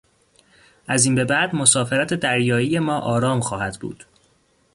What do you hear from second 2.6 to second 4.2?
ما آرام خواهد بود.